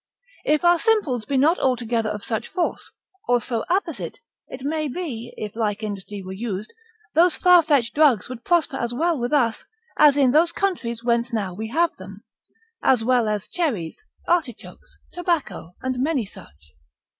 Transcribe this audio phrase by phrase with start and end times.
[0.45, 2.91] If our simples be not altogether of such force,
[3.27, 6.73] or so apposite, it may be, if like industry were used,
[7.13, 9.63] those far fetched drugs would prosper as well with us,
[9.99, 12.23] as in those countries whence now we have them,
[12.81, 13.95] as well as cherries,
[14.27, 16.71] artichokes, tobacco, and many such.